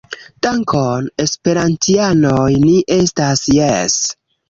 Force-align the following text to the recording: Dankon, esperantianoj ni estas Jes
Dankon, 0.45 1.09
esperantianoj 1.25 2.51
ni 2.67 2.75
estas 3.01 3.49
Jes 3.61 4.05